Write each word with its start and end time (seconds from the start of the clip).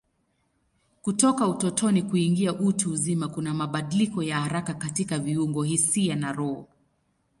Kutoka 1.01 1.47
utotoni 1.47 2.01
kuingia 2.03 2.53
utu 2.53 2.91
uzima 2.91 3.27
kuna 3.27 3.53
mabadiliko 3.53 4.23
ya 4.23 4.41
haraka 4.41 4.73
katika 4.73 5.19
viungo, 5.19 5.63
hisia 5.63 6.15
na 6.15 6.31
roho. 6.33 6.67